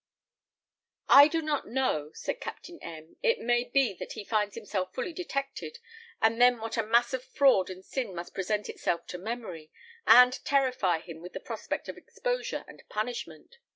"I 1.09 1.27
do 1.27 1.43
not 1.43 1.67
know," 1.67 2.09
said 2.15 2.41
Captain 2.41 2.79
M; 2.81 3.17
"it 3.21 3.37
may 3.39 3.65
be 3.65 3.93
that 3.99 4.13
he 4.13 4.23
finds 4.25 4.55
himself 4.55 4.95
fully 4.95 5.13
detected, 5.13 5.77
and 6.19 6.41
then 6.41 6.57
what 6.57 6.75
a 6.75 6.81
mass 6.81 7.13
of 7.13 7.23
fraud 7.23 7.69
and 7.69 7.85
sin 7.85 8.15
must 8.15 8.33
present 8.33 8.67
itself 8.67 9.05
to 9.05 9.19
memory, 9.19 9.69
and 10.07 10.43
terrify 10.43 11.01
him 11.01 11.21
with 11.21 11.33
the 11.33 11.39
prospect 11.39 11.87
of 11.87 11.97
exposure 11.97 12.65
and 12.67 12.81
punishment! 12.89 13.59